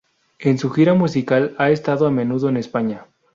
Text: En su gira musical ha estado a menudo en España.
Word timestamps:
En 0.39 0.57
su 0.57 0.71
gira 0.71 0.95
musical 0.95 1.53
ha 1.59 1.69
estado 1.69 2.07
a 2.07 2.09
menudo 2.09 2.49
en 2.49 2.57
España. 2.57 3.05